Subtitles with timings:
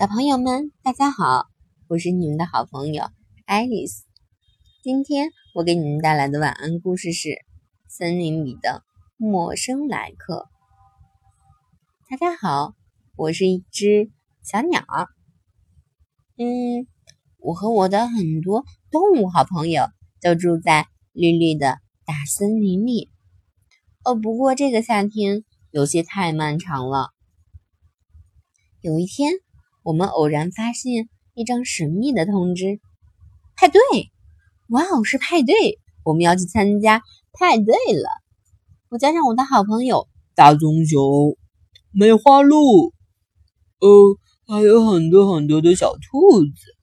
[0.00, 1.50] 小朋友们，大家好，
[1.86, 3.10] 我是你们的好朋友
[3.44, 4.06] 爱丽丝。
[4.82, 7.28] 今天我给你们带来的晚安故事是
[7.86, 8.82] 《森林里的
[9.18, 10.48] 陌生来客》。
[12.10, 12.72] 大家好，
[13.14, 14.10] 我是一只
[14.42, 14.82] 小鸟。
[16.38, 16.86] 嗯，
[17.36, 19.84] 我和我的很多动物好朋友
[20.22, 21.76] 都住在绿绿的
[22.06, 23.10] 大森林里。
[24.02, 27.10] 哦，不过这个夏天有些太漫长了。
[28.80, 29.34] 有一天。
[29.90, 32.78] 我们偶然发现一张神秘的通知：
[33.56, 33.80] 派对！
[34.68, 35.80] 哇哦，是派对！
[36.04, 37.02] 我们要去参加
[37.32, 38.08] 派对了。
[38.88, 40.06] 我加上我的好朋友
[40.36, 41.36] 大棕熊、
[41.90, 42.92] 梅花鹿，
[43.80, 44.16] 呃，
[44.46, 46.76] 还有很多很多的小兔子，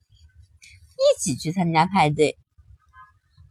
[0.97, 2.37] 一起去参加派对。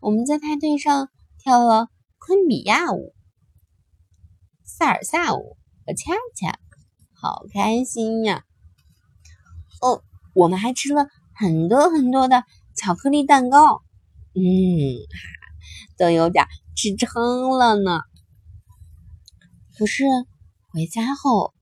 [0.00, 1.88] 我们在派对上跳了
[2.18, 3.14] 昆比亚舞、
[4.66, 6.58] 萨尔萨舞和恰恰，
[7.14, 8.44] 好开心呀！
[9.80, 10.02] 哦，
[10.34, 12.44] 我们还吃了很多很多的
[12.74, 13.82] 巧克力蛋糕，
[14.34, 14.40] 嗯，
[15.98, 18.00] 都有点吃撑了呢。
[19.76, 20.04] 可是
[20.72, 21.52] 回家后，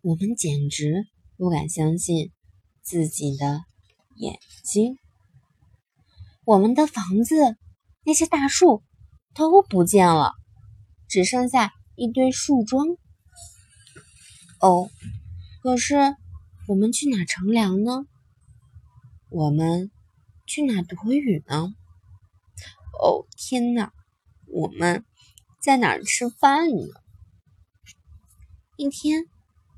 [0.00, 1.06] 我们简直
[1.36, 2.32] 不敢相信
[2.82, 3.60] 自己的
[4.16, 4.96] 眼睛。
[6.44, 7.56] 我们的房子、
[8.04, 8.82] 那些大树
[9.34, 10.32] 都不见了，
[11.08, 12.86] 只剩下一堆树桩。
[14.60, 14.88] 哦，
[15.62, 16.16] 可是。
[16.66, 18.06] 我们去哪乘凉呢？
[19.28, 19.90] 我们
[20.46, 21.74] 去哪躲雨呢？
[22.98, 23.92] 哦，天哪！
[24.46, 25.04] 我们
[25.60, 26.86] 在哪儿吃饭呢？
[28.78, 29.26] 一天，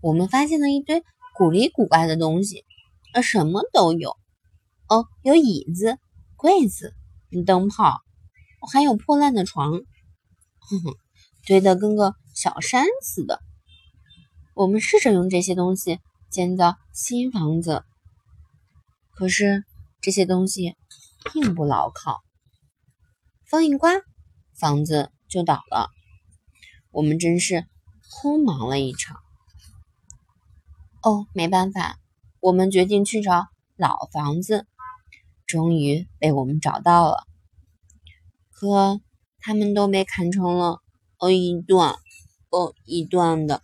[0.00, 1.02] 我们发现了一堆
[1.34, 2.64] 古里古怪的东西，
[3.14, 4.16] 呃，什么都有。
[4.88, 5.98] 哦，有椅子、
[6.36, 6.94] 柜子、
[7.44, 7.98] 灯泡，
[8.72, 10.94] 还有破烂的床，哼哼，
[11.48, 13.40] 堆得跟个小山似的。
[14.54, 15.98] 我们试着用这些东西。
[16.36, 17.82] 建造新房子，
[19.10, 19.64] 可是
[20.02, 20.76] 这些东西
[21.32, 22.20] 并不牢靠。
[23.46, 23.90] 风一刮，
[24.54, 25.88] 房子就倒了。
[26.90, 27.64] 我们真是
[28.10, 29.16] 空忙了一场。
[31.00, 31.98] 哦，没办法，
[32.40, 33.46] 我们决定去找
[33.78, 34.66] 老房子。
[35.46, 37.24] 终于被我们找到了，
[38.50, 39.00] 可
[39.38, 40.82] 他们都被砍成了
[41.18, 41.94] 哦一段
[42.50, 43.62] 哦一段的。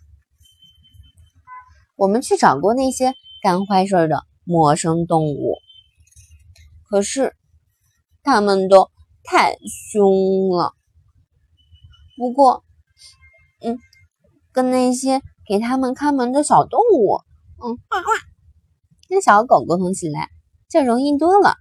[2.03, 5.55] 我们去找过那些干坏事的陌生动物，
[6.89, 7.33] 可是
[8.23, 8.91] 他们都
[9.23, 9.55] 太
[9.93, 10.73] 凶了。
[12.17, 12.65] 不过，
[13.61, 13.79] 嗯，
[14.51, 17.21] 跟那些给他们看门的小动物，
[17.63, 17.79] 嗯，
[19.07, 20.27] 跟小狗沟通起来
[20.69, 21.55] 就容易多了。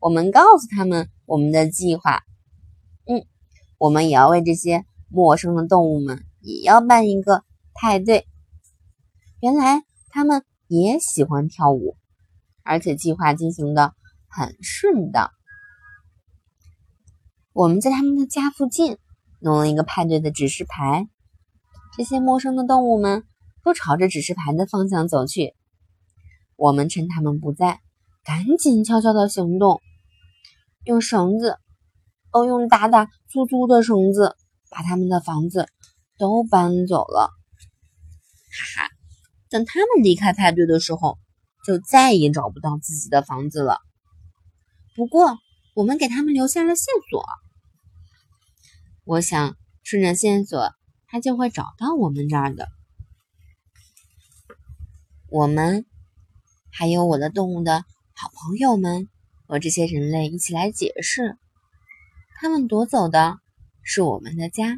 [0.00, 2.22] 我们告诉他们我们的计划，
[3.04, 3.26] 嗯，
[3.76, 8.26] 我们也要为这些陌生的动物们也要办一个派对。
[9.40, 11.96] 原来他们也喜欢跳舞，
[12.62, 13.94] 而且计划进行的
[14.28, 15.30] 很顺当。
[17.52, 18.98] 我们在他们的家附近
[19.40, 21.06] 弄了一个派对的指示牌，
[21.96, 23.24] 这些陌生的动物们
[23.62, 25.54] 都朝着指示牌的方向走去。
[26.56, 27.80] 我们趁他们不在，
[28.24, 29.80] 赶紧悄悄的行动，
[30.84, 31.58] 用绳子，
[32.32, 34.34] 哦，用大大粗粗的绳子，
[34.70, 35.68] 把他们的房子
[36.18, 37.30] 都搬走了。
[38.50, 38.85] 哈哈。
[39.56, 41.18] 等他们离开派对的时候，
[41.64, 43.78] 就再也找不到自己的房子了。
[44.94, 45.38] 不过，
[45.74, 47.24] 我们给他们留下了线索。
[49.06, 50.74] 我想，顺着线索，
[51.06, 52.68] 他就会找到我们这儿的。
[55.30, 55.86] 我们
[56.70, 59.08] 还有我的动物的好朋友们
[59.46, 61.38] 和这些人类一起来解释：
[62.38, 63.38] 他们夺走的
[63.82, 64.76] 是我们的家，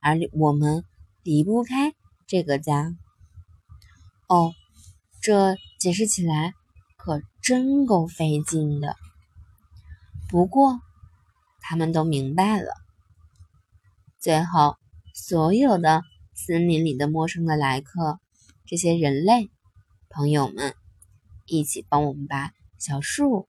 [0.00, 0.82] 而我们
[1.22, 1.92] 离不开
[2.26, 2.96] 这个家。
[4.28, 4.52] 哦，
[5.22, 6.52] 这解释起来
[6.98, 8.94] 可真够费劲的。
[10.28, 10.78] 不过，
[11.62, 12.74] 他们都明白了。
[14.20, 14.76] 最后，
[15.14, 16.02] 所有的
[16.34, 18.20] 森林里的陌生的来客，
[18.66, 19.48] 这些人类
[20.10, 20.74] 朋友们，
[21.46, 23.48] 一起帮我们把小树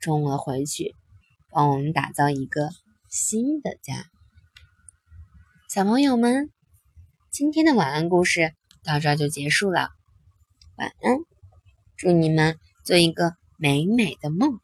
[0.00, 0.94] 种了回去，
[1.48, 2.68] 帮我们打造一个
[3.08, 4.04] 新的家。
[5.70, 6.52] 小朋友们，
[7.30, 8.52] 今天的晚安故事。
[8.86, 9.88] 到这就结束了，
[10.76, 11.18] 晚安，
[11.96, 14.58] 祝你们做一个美美的梦。